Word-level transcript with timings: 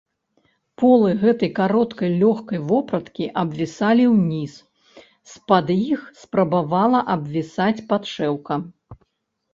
Полы 0.81 1.09
гэтай 1.23 1.51
кароткай 1.59 2.09
лёгкай 2.21 2.59
вопраткі 2.71 3.27
абвісалі 3.43 4.09
ўніз, 4.15 4.53
з-пад 5.35 5.67
іх 5.77 5.99
спрабавала 6.25 7.07
абвісаць 7.17 7.85
падшэўка. 7.93 8.53